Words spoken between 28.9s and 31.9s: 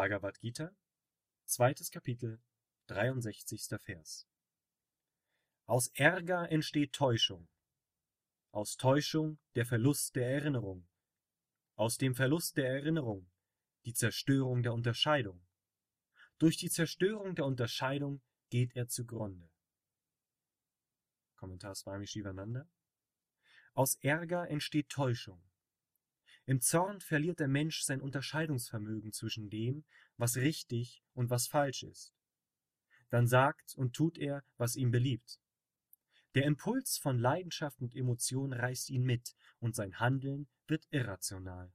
zwischen dem, was richtig und was falsch